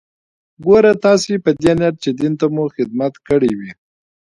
[0.65, 3.71] ګوره تاسې په دې نيت چې دين ته مو خدمت کړى وي.